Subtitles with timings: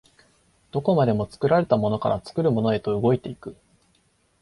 [0.71, 3.55] どこまでも作られたものから作るものへと動いて行く。